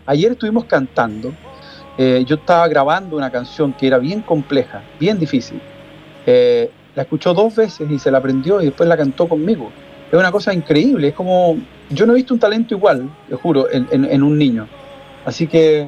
Ayer 0.06 0.34
estuvimos 0.34 0.66
cantando, 0.66 1.34
eh, 1.98 2.24
yo 2.28 2.36
estaba 2.36 2.68
grabando 2.68 3.18
una 3.18 3.32
canción 3.32 3.74
que 3.74 3.88
era 3.88 3.98
bien 3.98 4.22
compleja, 4.22 4.84
bien 5.00 5.18
difícil. 5.18 5.60
Eh, 6.26 6.70
la 6.96 7.04
escuchó 7.04 7.34
dos 7.34 7.56
veces 7.56 7.90
y 7.90 8.00
se 8.00 8.12
la 8.12 8.18
aprendió 8.18 8.62
y 8.62 8.66
después 8.66 8.88
la 8.88 8.98
cantó 8.98 9.28
conmigo. 9.28 9.72
Es 10.12 10.20
una 10.20 10.32
cosa 10.32 10.54
increíble, 10.54 11.10
es 11.10 11.14
como, 11.14 11.58
yo 11.90 12.06
no 12.06 12.14
he 12.14 12.18
visto 12.18 12.34
un 12.34 12.40
talento 12.40 12.76
igual, 12.76 13.10
te 13.30 13.36
juro, 13.36 13.72
en, 13.72 13.88
en 13.92 14.24
un 14.24 14.38
niño. 14.38 14.68
Así 15.26 15.48
que 15.48 15.88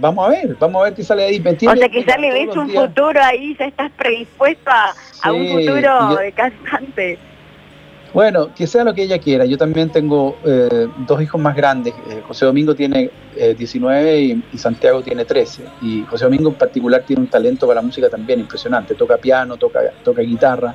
vamos 0.00 0.26
a 0.26 0.30
ver, 0.30 0.56
vamos 0.58 0.80
a 0.80 0.84
ver 0.84 0.94
qué 0.94 1.04
sale 1.04 1.24
ahí. 1.24 1.38
o 1.38 1.76
sea, 1.76 1.88
que 1.88 2.04
ya 2.04 2.16
le 2.16 2.32
ves 2.32 2.56
un 2.56 2.70
futuro 2.70 3.20
ahí, 3.22 3.54
ya 3.58 3.66
estás 3.66 3.92
predispuesto 3.92 4.70
a, 4.70 5.32
un 5.32 5.46
futuro 5.48 6.16
de 6.16 6.32
cantante. 6.32 7.18
Bueno, 8.12 8.52
que 8.54 8.66
sea 8.66 8.82
lo 8.82 8.92
que 8.92 9.02
ella 9.02 9.18
quiera. 9.18 9.44
Yo 9.44 9.56
también 9.56 9.90
tengo 9.90 10.36
eh, 10.44 10.88
dos 11.06 11.22
hijos 11.22 11.40
más 11.40 11.54
grandes. 11.54 11.94
Eh, 12.08 12.22
José 12.26 12.44
Domingo 12.44 12.74
tiene 12.74 13.10
19 13.56 14.14
eh, 14.14 14.42
y, 14.52 14.58
Santiago 14.58 15.00
tiene 15.02 15.24
13. 15.24 15.64
Y 15.82 16.02
José 16.02 16.24
Domingo 16.24 16.48
en 16.48 16.56
particular 16.56 17.02
tiene 17.06 17.22
un 17.22 17.28
talento 17.28 17.66
para 17.66 17.80
la 17.80 17.86
música 17.86 18.08
también 18.08 18.40
impresionante. 18.40 18.94
Toca 18.94 19.16
piano, 19.16 19.56
toca, 19.56 19.80
toca 20.02 20.22
guitarra, 20.22 20.74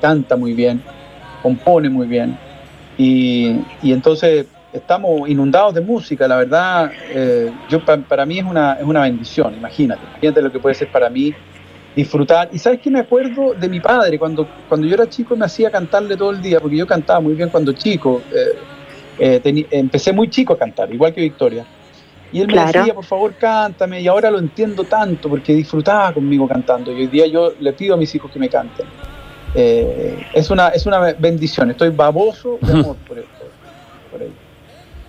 canta 0.00 0.36
muy 0.36 0.52
bien, 0.52 0.82
compone 1.42 1.88
muy 1.88 2.06
bien. 2.06 2.36
Y, 2.98 3.60
entonces 3.82 4.46
estamos 4.72 5.28
inundados 5.28 5.74
de 5.74 5.80
música, 5.80 6.26
la 6.26 6.36
verdad, 6.36 6.90
eh, 7.10 7.50
yo 7.68 7.84
para 7.84 8.26
mí 8.26 8.38
es 8.38 8.44
una, 8.44 8.74
es 8.74 8.84
una 8.84 9.02
bendición, 9.02 9.54
imagínate, 9.54 10.02
imagínate 10.04 10.42
lo 10.42 10.50
que 10.50 10.58
puede 10.58 10.74
ser 10.74 10.90
para 10.90 11.08
mí 11.08 11.32
disfrutar. 11.94 12.48
Y 12.52 12.58
sabes 12.58 12.80
que 12.80 12.90
me 12.90 13.00
acuerdo 13.00 13.54
de 13.54 13.68
mi 13.68 13.80
padre, 13.80 14.18
cuando, 14.18 14.48
cuando 14.68 14.86
yo 14.86 14.94
era 14.94 15.08
chico 15.08 15.36
me 15.36 15.44
hacía 15.44 15.70
cantarle 15.70 16.16
todo 16.16 16.30
el 16.30 16.42
día, 16.42 16.60
porque 16.60 16.76
yo 16.76 16.86
cantaba 16.86 17.20
muy 17.20 17.34
bien 17.34 17.48
cuando 17.48 17.72
chico, 17.72 18.22
eh, 19.18 19.40
eh, 19.44 19.66
empecé 19.70 20.12
muy 20.12 20.28
chico 20.28 20.52
a 20.54 20.58
cantar, 20.58 20.92
igual 20.92 21.12
que 21.12 21.20
Victoria. 21.20 21.64
Y 22.32 22.40
él 22.40 22.48
me 22.48 22.64
decía, 22.64 22.92
por 22.94 23.04
favor, 23.04 23.34
cántame, 23.34 24.00
y 24.00 24.08
ahora 24.08 24.28
lo 24.28 24.40
entiendo 24.40 24.82
tanto, 24.84 25.28
porque 25.28 25.54
disfrutaba 25.54 26.12
conmigo 26.12 26.48
cantando, 26.48 26.90
y 26.90 27.02
hoy 27.02 27.06
día 27.06 27.26
yo 27.26 27.52
le 27.60 27.72
pido 27.72 27.94
a 27.94 27.96
mis 27.96 28.12
hijos 28.14 28.30
que 28.30 28.40
me 28.40 28.48
canten. 28.48 28.86
es, 29.54 30.50
una, 30.50 30.68
es 30.70 30.84
una 30.84 31.12
bendición, 31.12 31.70
estoy 31.70 31.90
baboso 31.90 32.58
de 32.60 32.72
amor 32.72 32.96
por, 33.06 33.22
por 33.22 33.43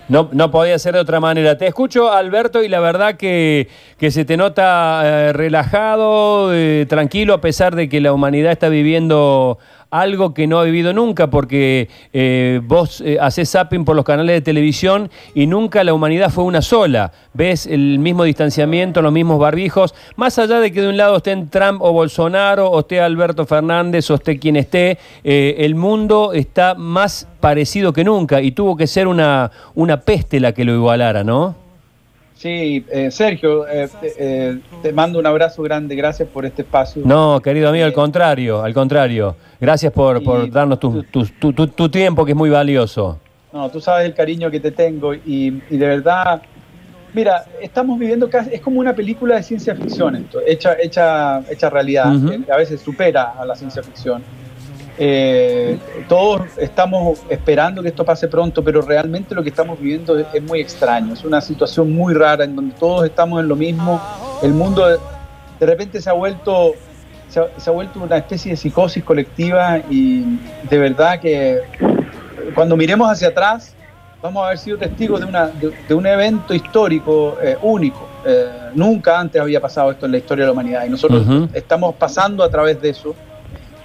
no, 0.07 0.29
no 0.31 0.51
podía 0.51 0.77
ser 0.79 0.93
de 0.93 0.99
otra 0.99 1.19
manera. 1.19 1.57
Te 1.57 1.67
escucho, 1.67 2.11
Alberto, 2.11 2.63
y 2.63 2.67
la 2.67 2.79
verdad 2.79 3.15
que, 3.15 3.67
que 3.97 4.11
se 4.11 4.25
te 4.25 4.37
nota 4.37 5.01
eh, 5.03 5.33
relajado, 5.33 6.53
eh, 6.53 6.85
tranquilo, 6.87 7.33
a 7.33 7.41
pesar 7.41 7.75
de 7.75 7.89
que 7.89 8.01
la 8.01 8.13
humanidad 8.13 8.51
está 8.51 8.69
viviendo 8.69 9.57
algo 9.89 10.33
que 10.33 10.47
no 10.47 10.59
ha 10.59 10.63
vivido 10.63 10.93
nunca, 10.93 11.29
porque 11.29 11.89
eh, 12.13 12.61
vos 12.63 13.01
eh, 13.01 13.17
haces 13.19 13.51
zapping 13.51 13.85
por 13.85 13.95
los 13.95 14.05
canales 14.05 14.35
de 14.35 14.41
televisión 14.41 15.09
y 15.33 15.47
nunca 15.47 15.83
la 15.83 15.93
humanidad 15.93 16.29
fue 16.29 16.43
una 16.43 16.61
sola. 16.61 17.11
Ves 17.33 17.65
el 17.65 17.99
mismo 17.99 18.23
distanciamiento, 18.23 19.01
los 19.01 19.11
mismos 19.11 19.39
barbijos, 19.39 19.93
más 20.15 20.37
allá 20.39 20.59
de 20.59 20.71
que 20.71 20.81
de 20.81 20.89
un 20.89 20.97
lado 20.97 21.17
estén 21.17 21.49
Trump 21.49 21.81
o 21.81 21.91
Bolsonaro, 21.91 22.69
o 22.69 22.81
esté 22.81 23.01
Alberto 23.01 23.45
Fernández, 23.45 24.09
o 24.11 24.15
esté 24.15 24.39
quien 24.39 24.55
esté, 24.55 24.97
eh, 25.23 25.55
el 25.59 25.75
mundo 25.75 26.33
está 26.33 26.75
más 26.75 27.27
parecido 27.39 27.93
que 27.93 28.03
nunca 28.03 28.41
y 28.41 28.51
tuvo 28.51 28.75
que 28.75 28.87
ser 28.87 29.07
una, 29.07 29.51
una 29.75 30.01
peste 30.01 30.39
la 30.39 30.53
que 30.53 30.65
lo 30.65 30.73
igualara, 30.73 31.23
¿no? 31.23 31.64
Sí, 32.35 32.85
eh, 32.89 33.09
Sergio, 33.11 33.65
eh, 33.65 33.87
eh, 34.03 34.59
te 34.83 34.91
mando 34.91 35.19
un 35.19 35.25
abrazo 35.25 35.63
grande, 35.63 35.95
gracias 35.95 36.27
por 36.27 36.45
este 36.45 36.63
espacio. 36.63 37.01
No, 37.05 37.41
querido 37.41 37.69
amigo, 37.69 37.85
al 37.85 37.93
contrario, 37.93 38.61
al 38.61 38.73
contrario. 38.73 39.37
Gracias 39.59 39.91
por, 39.93 40.21
por 40.21 40.51
darnos 40.51 40.79
tu, 40.79 41.01
tu, 41.03 41.89
tiempo, 41.89 42.25
que 42.25 42.33
es 42.33 42.37
muy 42.37 42.49
valioso. 42.49 43.19
No, 43.53 43.69
tú 43.69 43.79
sabes 43.79 44.05
el 44.05 44.13
cariño 44.13 44.51
que 44.51 44.59
te 44.59 44.71
tengo 44.71 45.13
y, 45.13 45.49
de 45.49 45.87
verdad, 45.87 46.41
mira, 47.13 47.45
estamos 47.61 47.97
viviendo 47.97 48.29
casi, 48.29 48.53
es 48.53 48.61
como 48.61 48.81
una 48.81 48.93
película 48.93 49.35
de 49.35 49.43
ciencia 49.43 49.73
ficción 49.73 50.17
esto, 50.17 50.41
hecha, 50.45 50.75
hecha, 50.77 51.39
hecha 51.49 51.69
realidad, 51.69 52.13
que 52.45 52.51
a 52.51 52.57
veces 52.57 52.81
supera 52.81 53.31
a 53.39 53.45
la 53.45 53.55
ciencia 53.55 53.81
ficción. 53.81 54.21
Eh, 54.97 55.77
todos 56.07 56.41
estamos 56.57 57.19
esperando 57.29 57.81
que 57.81 57.89
esto 57.89 58.05
pase 58.05 58.27
pronto, 58.27 58.63
pero 58.63 58.81
realmente 58.81 59.35
lo 59.35 59.43
que 59.43 59.49
estamos 59.49 59.79
viviendo 59.79 60.17
es, 60.17 60.41
muy 60.43 60.61
extraño. 60.61 61.13
Es 61.13 61.23
una 61.23 61.41
situación 61.41 61.93
muy 61.93 62.13
rara 62.13 62.45
en 62.45 62.55
donde 62.55 62.75
todos 62.75 63.05
estamos 63.05 63.41
en 63.41 63.47
lo 63.47 63.55
mismo. 63.55 64.01
El 64.41 64.53
mundo 64.53 64.87
de, 64.87 65.65
repente 65.65 66.01
se 66.01 66.09
ha 66.09 66.13
vuelto 66.13 66.73
se 67.27 67.69
ha, 67.69 67.73
vuelto 67.73 67.99
una 67.99 68.17
especie 68.17 68.51
de 68.51 68.57
psicosis 68.57 69.03
colectiva 69.03 69.79
y 69.89 70.23
de 70.69 70.77
verdad 70.77 71.19
que 71.19 71.63
cuando 72.53 72.77
miremos 72.77 73.09
hacia 73.09 73.29
atrás 73.29 73.75
vamos 74.21 74.43
a 74.43 74.47
haber 74.47 74.57
sido 74.57 74.77
testigos 74.77 75.19
de, 75.19 75.25
una, 75.25 75.47
de, 75.47 75.93
un 75.93 76.05
evento 76.05 76.53
histórico 76.53 77.37
eh, 77.41 77.57
único. 77.61 78.07
Eh, 78.25 78.71
nunca 78.73 79.19
antes 79.19 79.41
había 79.41 79.59
pasado 79.59 79.91
esto 79.91 80.05
en 80.05 80.13
la 80.13 80.17
historia 80.19 80.43
de 80.43 80.47
la 80.47 80.53
humanidad 80.53 80.85
y 80.85 80.89
nosotros 80.89 81.25
estamos 81.53 81.95
pasando 81.95 82.43
a 82.43 82.49
través 82.49 82.81
de 82.81 82.89
eso 82.89 83.13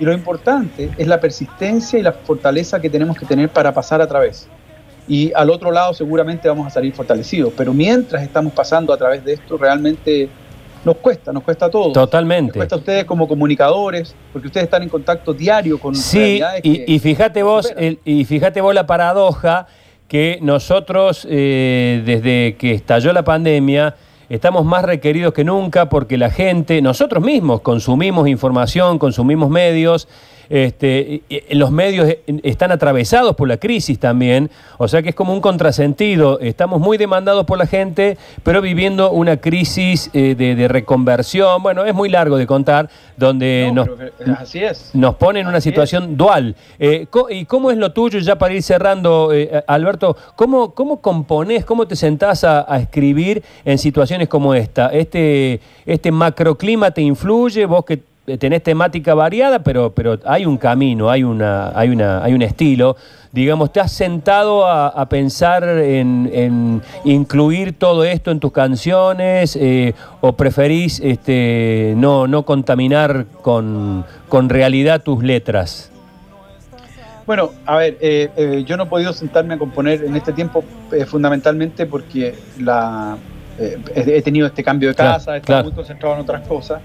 y 0.00 0.04
lo 0.04 0.12
importante 0.12 0.90
es 0.96 1.06
la 1.06 1.20
persistencia 1.20 1.98
y 1.98 2.02
la 2.02 2.12
fortaleza 2.12 2.80
que 2.80 2.88
tenemos 2.88 3.16
que 3.18 3.26
tener 3.26 3.50
para 3.50 3.72
pasar 3.72 4.00
a 4.00 4.08
través. 4.08 4.48
Y 5.06 5.30
al 5.34 5.50
otro 5.50 5.70
lado 5.70 5.92
seguramente 5.92 6.48
vamos 6.48 6.66
a 6.66 6.70
salir 6.70 6.94
fortalecidos, 6.94 7.52
pero 7.56 7.74
mientras 7.74 8.22
estamos 8.22 8.52
pasando 8.54 8.92
a 8.92 8.96
través 8.96 9.22
de 9.24 9.34
esto, 9.34 9.58
realmente 9.58 10.28
nos 10.84 10.96
cuesta, 10.96 11.32
nos 11.32 11.42
cuesta 11.42 11.66
a 11.66 11.70
todos. 11.70 11.92
Totalmente. 11.92 12.52
Nos 12.52 12.56
cuesta 12.56 12.74
a 12.76 12.78
ustedes 12.78 13.04
como 13.04 13.28
comunicadores, 13.28 14.14
porque 14.32 14.48
ustedes 14.48 14.64
están 14.64 14.82
en 14.82 14.88
contacto 14.88 15.34
diario 15.34 15.78
con 15.78 15.94
sí, 15.94 16.40
y, 16.62 16.94
y 16.94 16.98
fíjate 16.98 17.42
vos, 17.42 17.72
y 18.04 18.24
fíjate 18.24 18.62
vos 18.62 18.74
la 18.74 18.86
paradoja 18.86 19.66
que 20.08 20.38
nosotros 20.42 21.26
eh, 21.30 22.02
desde 22.04 22.56
que 22.56 22.72
estalló 22.72 23.12
la 23.12 23.22
pandemia 23.22 23.94
estamos 24.30 24.64
más 24.64 24.84
requeridos 24.84 25.34
que 25.34 25.44
nunca 25.44 25.88
porque 25.88 26.16
la 26.16 26.30
gente, 26.30 26.80
nosotros 26.80 27.22
mismos 27.22 27.60
consumimos 27.60 28.28
información, 28.28 28.98
consumimos 28.98 29.50
medios, 29.50 30.08
este, 30.50 31.22
los 31.52 31.70
medios 31.70 32.12
están 32.42 32.72
atravesados 32.72 33.36
por 33.36 33.48
la 33.48 33.56
crisis 33.56 33.98
también, 33.98 34.50
o 34.78 34.88
sea 34.88 35.00
que 35.00 35.10
es 35.10 35.14
como 35.14 35.32
un 35.32 35.40
contrasentido. 35.40 36.40
Estamos 36.40 36.80
muy 36.80 36.98
demandados 36.98 37.46
por 37.46 37.56
la 37.56 37.66
gente, 37.66 38.18
pero 38.42 38.60
viviendo 38.60 39.12
una 39.12 39.36
crisis 39.36 40.10
eh, 40.12 40.34
de, 40.34 40.68
reconversión. 40.68 41.62
Bueno, 41.62 41.84
es 41.84 41.94
muy 41.94 42.08
largo 42.08 42.36
de 42.36 42.46
contar, 42.46 42.90
donde 43.16 43.70
nos, 43.72 43.88
así 44.36 44.62
es. 44.62 44.90
nos 44.92 45.14
pone 45.14 45.40
en 45.40 45.46
una 45.46 45.60
situación 45.60 46.16
dual. 46.16 46.56
Eh, 46.78 47.06
¿Y 47.30 47.44
cómo 47.44 47.70
es 47.70 47.78
lo 47.78 47.92
tuyo, 47.92 48.18
ya 48.18 48.36
para 48.36 48.52
ir 48.52 48.62
cerrando, 48.62 49.32
eh, 49.32 49.62
Alberto? 49.66 50.16
¿cómo, 50.34 50.74
¿Cómo 50.74 51.00
componés, 51.00 51.64
cómo 51.64 51.86
te 51.86 51.96
sentás 51.96 52.44
a, 52.44 52.66
escribir 52.78 53.42
en 53.64 53.78
situaciones 53.78 54.28
como 54.28 54.54
esta? 54.54 54.88
¿Este, 54.88 55.60
¿Este 55.86 56.10
macroclima 56.10 56.90
te 56.90 57.02
influye? 57.02 57.66
Vos 57.66 57.84
que 57.84 58.09
tenés 58.38 58.62
temática 58.62 59.14
variada, 59.14 59.62
pero, 59.62 59.92
pero 59.92 60.18
hay 60.24 60.46
un 60.46 60.56
camino, 60.56 61.10
hay, 61.10 61.22
una, 61.22 61.70
hay, 61.78 61.90
una, 61.90 62.22
hay 62.22 62.34
un 62.34 62.42
estilo. 62.42 62.96
Digamos, 63.32 63.72
¿te 63.72 63.78
has 63.78 63.92
sentado 63.92 64.66
a, 64.66 65.08
pensar 65.08 65.62
en, 65.64 66.82
incluir 67.04 67.78
todo 67.78 68.04
esto 68.04 68.32
en 68.32 68.40
tus 68.40 68.50
canciones 68.50 69.54
eh, 69.54 69.94
o 70.20 70.32
preferís 70.32 70.98
este, 71.00 71.94
no, 71.96 72.26
no 72.26 72.44
contaminar 72.44 73.26
con, 73.40 74.04
con 74.28 74.48
realidad 74.48 75.02
tus 75.02 75.22
letras? 75.22 75.92
Bueno, 77.24 77.50
a 77.66 77.76
ver, 77.76 77.98
eh, 78.00 78.30
eh, 78.36 78.64
yo 78.66 78.76
no 78.76 78.84
he 78.84 78.86
podido 78.86 79.12
sentarme 79.12 79.54
a 79.54 79.58
componer 79.58 80.02
en 80.02 80.16
este 80.16 80.32
tiempo 80.32 80.64
fundamentalmente 81.06 81.86
porque 81.86 82.34
la, 82.58 83.16
he 83.94 84.22
tenido 84.22 84.48
este 84.48 84.64
cambio 84.64 84.88
de 84.88 84.96
casa, 84.96 85.36
he 85.36 85.38
estado 85.38 85.62
muy 85.62 85.72
concentrado 85.72 86.16
en 86.16 86.22
otras 86.22 86.48
cosas 86.48 86.80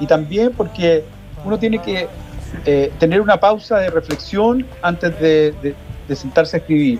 y 0.00 0.06
también 0.06 0.52
porque 0.56 1.04
uno 1.44 1.58
tiene 1.58 1.78
que 1.80 2.08
tener 2.98 3.20
una 3.20 3.38
pausa 3.38 3.78
de 3.78 3.90
reflexión 3.90 4.66
antes 4.82 5.18
de, 5.20 5.54
de 6.08 6.16
sentarse 6.16 6.56
a 6.56 6.60
escribir. 6.60 6.98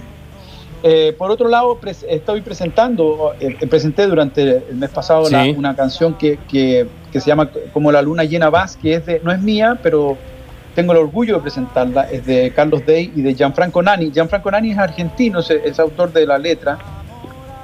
Eh, 0.83 1.13
por 1.19 1.31
otro 1.31 1.49
lado, 1.49 1.79
estoy 2.09 2.41
presentando, 2.41 3.35
eh, 3.41 3.67
presenté 3.67 4.07
durante 4.07 4.63
el 4.69 4.77
mes 4.77 4.91
pasado 4.91 5.27
una 5.57 5.75
canción 5.75 6.15
que, 6.15 6.39
que, 6.49 6.87
se 7.13 7.27
llama 7.27 7.51
Como 7.73 7.91
la 7.91 8.01
luna 8.01 8.23
llena 8.23 8.49
vas, 8.49 8.77
que 8.77 8.95
es 8.95 9.07
de, 9.07 9.21
no 9.25 9.33
es 9.33 9.41
mía, 9.41 9.79
pero 9.83 10.17
tengo 10.77 10.93
el 10.93 10.99
orgullo 10.99 11.35
de 11.37 11.41
presentarla, 11.41 12.03
es 12.03 12.25
de 12.27 12.53
Carlos 12.55 12.87
Day 12.87 13.13
y 13.17 13.23
de 13.23 13.35
Gianfranco 13.35 13.83
Nani. 13.83 14.13
Gianfranco 14.13 14.53
Nani 14.53 14.71
es 14.71 14.79
argentino, 14.79 15.41
es, 15.41 15.79
autor 15.81 16.13
de 16.13 16.27
la 16.27 16.39
letra, 16.39 16.79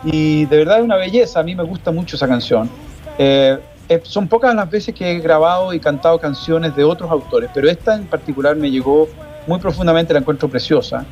y 0.02 0.46
de 0.46 0.56
verdad 0.58 0.78
es 0.78 0.84
una 0.84 0.96
belleza, 0.96 1.38
a 1.38 1.44
mí 1.44 1.54
me 1.54 1.62
gusta 1.62 1.92
mucho 1.92 2.16
esa 2.16 2.26
canción. 2.26 2.68
Eh, 3.16 3.56
son 4.04 4.28
pocas 4.28 4.54
las 4.54 4.70
veces 4.70 4.94
que 4.94 5.12
he 5.12 5.20
grabado 5.20 5.72
y 5.72 5.80
cantado 5.80 6.18
canciones 6.18 6.74
de 6.76 6.84
otros 6.84 7.10
autores, 7.10 7.50
pero 7.52 7.68
esta 7.68 7.94
en 7.94 8.06
particular 8.06 8.56
me 8.56 8.70
llegó 8.70 9.08
muy 9.46 9.58
profundamente, 9.58 10.12
la 10.12 10.20
encuentro 10.20 10.48
preciosa 10.48 11.04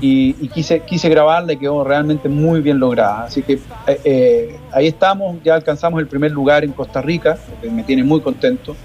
y, 0.00 0.32
quise, 0.48 0.80
quise 0.80 1.08
grabarla 1.08 1.54
y 1.54 1.56
quedó 1.56 1.82
realmente 1.84 2.28
muy 2.28 2.60
bien 2.60 2.78
lograda. 2.78 3.24
Así 3.24 3.42
que 3.42 3.54
eh, 3.86 4.00
eh, 4.04 4.56
ahí 4.72 4.86
estamos, 4.86 5.42
ya 5.42 5.54
alcanzamos 5.54 6.00
el 6.00 6.06
primer 6.06 6.30
lugar 6.30 6.64
en 6.64 6.72
Costa 6.72 7.00
Rica, 7.00 7.38
que 7.62 7.70
me 7.70 7.82
tiene 7.82 8.04
muy 8.04 8.20
contento. 8.20 8.76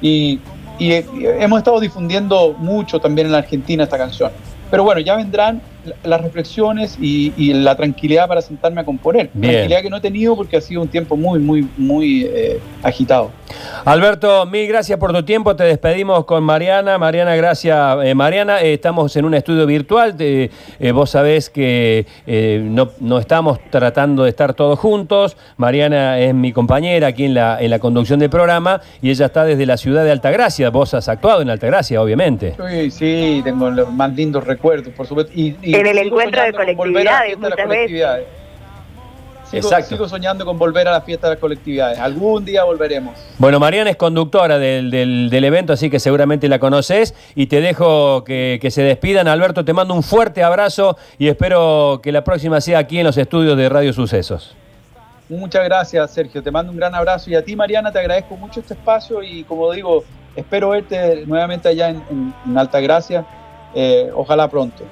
Y, 0.00 0.40
y 0.78 0.92
hemos 0.92 1.58
estado 1.58 1.80
difundiendo 1.80 2.54
mucho 2.58 3.00
también 3.00 3.26
en 3.26 3.32
la 3.32 3.38
Argentina 3.38 3.84
esta 3.84 3.98
canción. 3.98 4.30
Pero 4.70 4.84
bueno, 4.84 5.00
ya 5.00 5.16
vendrán 5.16 5.60
las 6.04 6.20
reflexiones 6.20 6.96
y, 7.00 7.52
la 7.52 7.76
tranquilidad 7.76 8.28
para 8.28 8.40
sentarme 8.40 8.80
a 8.80 8.84
componer. 8.84 9.28
Tranquilidad 9.28 9.82
que 9.82 9.90
no 9.90 9.96
he 9.98 10.00
tenido 10.00 10.36
porque 10.36 10.56
ha 10.56 10.60
sido 10.60 10.82
un 10.82 10.88
tiempo 10.88 11.16
muy, 11.16 11.38
muy, 11.38 11.68
muy 11.76 12.24
eh, 12.24 12.60
agitado. 12.82 13.30
Alberto, 13.84 14.46
mil 14.46 14.66
gracias 14.66 14.98
por 14.98 15.12
tu 15.12 15.22
tiempo. 15.22 15.54
Te 15.54 15.64
despedimos 15.64 16.24
con 16.24 16.42
Mariana. 16.42 16.98
Mariana, 16.98 17.36
gracias. 17.36 17.98
Eh, 18.04 18.14
Mariana, 18.14 18.62
eh, 18.62 18.74
estamos 18.74 19.14
en 19.16 19.24
un 19.24 19.34
estudio 19.34 19.66
virtual. 19.66 20.16
vos 20.94 21.10
sabés 21.10 21.50
que 21.50 22.06
no, 22.62 22.90
no, 23.00 23.18
estamos 23.18 23.58
tratando 23.70 24.24
de 24.24 24.30
estar 24.30 24.54
todos 24.54 24.78
juntos. 24.78 25.36
Mariana 25.56 26.18
es 26.18 26.34
mi 26.34 26.52
compañera 26.52 27.08
aquí 27.08 27.24
en 27.24 27.34
la, 27.34 27.60
en 27.60 27.70
la 27.70 27.78
conducción 27.78 28.18
del 28.18 28.30
programa 28.30 28.80
y 29.00 29.10
ella 29.10 29.26
está 29.26 29.44
desde 29.44 29.66
la 29.66 29.76
ciudad 29.76 30.04
de 30.04 30.10
Altagracia. 30.10 30.70
Vos 30.70 30.94
has 30.94 31.08
actuado 31.08 31.42
en 31.42 31.50
Altagracia, 31.50 32.00
obviamente. 32.00 32.54
Sí, 32.68 32.90
sí, 32.90 33.40
tengo 33.44 33.70
los 33.70 33.92
más 33.92 34.14
lindos 34.14 34.44
recuerdos, 34.44 34.92
por 34.94 35.06
supuesto. 35.06 35.32
Y, 35.34 35.56
en 35.74 35.86
el 35.86 35.98
encuentro 35.98 36.42
de 36.42 36.52
colectividades 36.52 37.38
muchas 37.38 37.68
veces. 37.68 38.26
Sigo, 39.50 39.68
sigo, 39.82 40.08
soñando 40.08 40.46
con 40.46 40.58
volver 40.58 40.88
a 40.88 40.92
la 40.92 41.02
fiesta 41.02 41.26
de 41.26 41.34
las 41.34 41.40
colectividades. 41.40 41.98
Algún 41.98 42.42
día 42.42 42.64
volveremos. 42.64 43.18
Bueno, 43.36 43.60
Mariana 43.60 43.90
es 43.90 43.96
conductora 43.96 44.58
del, 44.58 44.90
del, 44.90 45.44
evento, 45.44 45.74
así 45.74 45.90
que 45.90 46.00
seguramente 46.00 46.48
la 46.48 46.58
conoces. 46.58 47.14
Y 47.34 47.48
te 47.48 47.60
dejo 47.60 48.24
que, 48.24 48.58
que, 48.62 48.70
se 48.70 48.82
despidan. 48.82 49.28
Alberto, 49.28 49.62
te 49.62 49.74
mando 49.74 49.92
un 49.92 50.02
fuerte 50.02 50.42
abrazo 50.42 50.96
y 51.18 51.28
espero 51.28 52.00
que 52.02 52.12
la 52.12 52.24
próxima 52.24 52.62
sea 52.62 52.78
aquí 52.78 53.00
en 53.00 53.04
los 53.04 53.18
estudios 53.18 53.58
de 53.58 53.68
Radio 53.68 53.92
Sucesos. 53.92 54.56
Muchas 55.28 55.64
gracias, 55.64 56.10
Sergio. 56.10 56.42
Te 56.42 56.50
mando 56.50 56.72
un 56.72 56.78
gran 56.78 56.94
abrazo. 56.94 57.30
Y 57.30 57.34
a 57.34 57.44
ti, 57.44 57.54
Mariana, 57.54 57.92
te 57.92 57.98
agradezco 57.98 58.36
mucho 58.36 58.60
este 58.60 58.74
espacio. 58.74 59.22
Y 59.22 59.44
como 59.44 59.70
digo, 59.72 60.04
espero 60.34 60.70
verte 60.70 61.24
nuevamente 61.26 61.68
allá 61.68 61.90
en, 61.90 62.02
en, 62.46 62.58
Altagracia. 62.58 63.24
Eh, 63.74 64.10
ojalá 64.14 64.48
pronto. 64.48 64.84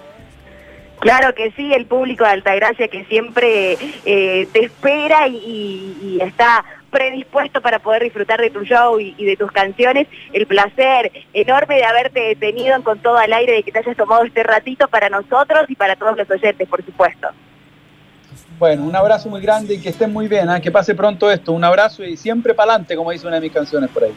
Claro 1.00 1.34
que 1.34 1.50
sí, 1.52 1.72
el 1.72 1.86
público 1.86 2.24
de 2.24 2.30
Altagracia 2.30 2.88
que 2.88 3.04
siempre 3.06 3.78
eh, 4.04 4.46
te 4.52 4.64
espera 4.64 5.28
y, 5.28 6.18
está 6.20 6.64
predispuesto 6.90 7.62
para 7.62 7.78
poder 7.78 8.02
disfrutar 8.02 8.40
de 8.40 8.50
tu 8.50 8.64
show 8.64 9.00
y, 9.00 9.24
de 9.24 9.36
tus 9.36 9.50
canciones. 9.50 10.08
El 10.32 10.46
placer 10.46 11.10
enorme 11.32 11.76
de 11.76 11.84
haberte 11.84 12.36
tenido 12.36 12.82
con 12.82 12.98
todo 12.98 13.16
al 13.16 13.32
aire, 13.32 13.54
de 13.54 13.62
que 13.62 13.72
te 13.72 13.78
hayas 13.78 13.96
tomado 13.96 14.24
este 14.24 14.42
ratito 14.42 14.88
para 14.88 15.08
nosotros 15.08 15.64
y 15.68 15.74
para 15.74 15.96
todos 15.96 16.18
los 16.18 16.30
oyentes, 16.30 16.68
por 16.68 16.84
supuesto. 16.84 17.28
Bueno, 18.58 18.84
un 18.84 18.94
abrazo 18.94 19.30
muy 19.30 19.40
grande 19.40 19.74
y 19.74 19.80
que 19.80 19.88
estén 19.88 20.12
muy 20.12 20.28
bien, 20.28 20.50
¿eh? 20.50 20.60
que 20.60 20.70
pase 20.70 20.94
pronto 20.94 21.30
esto. 21.30 21.52
Un 21.52 21.64
abrazo 21.64 22.04
y 22.04 22.18
siempre 22.18 22.52
para 22.52 22.72
adelante, 22.72 22.94
como 22.94 23.10
dice 23.10 23.26
una 23.26 23.36
de 23.36 23.42
mis 23.42 23.52
canciones 23.52 23.88
por 23.88 24.04
ahí. 24.04 24.12